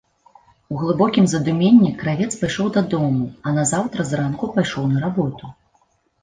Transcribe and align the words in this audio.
У 0.75 0.77
глыбокім 0.83 1.25
задуменні 1.33 1.91
кравец 1.99 2.29
пайшоў 2.39 2.71
дадому, 2.79 3.29
а 3.45 3.53
назаўтра 3.59 4.01
зранку 4.13 4.51
пайшоў 4.57 4.83
на 4.97 5.05
работу. 5.07 5.45